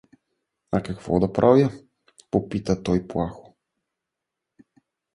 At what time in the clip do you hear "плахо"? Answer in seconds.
3.07-3.55